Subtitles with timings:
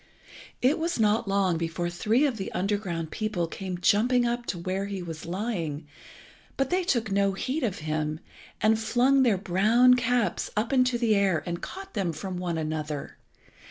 [0.63, 4.87] It was not long before three of the underground people came jumping up to where
[4.87, 5.85] he was lying,
[6.57, 8.19] but they took no heed of him,
[8.61, 13.19] and flung their brown caps up into the air, and caught them from one another.